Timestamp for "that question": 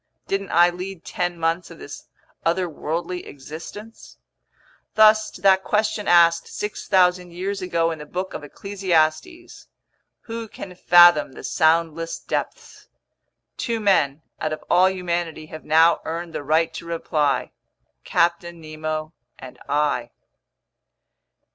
5.41-6.07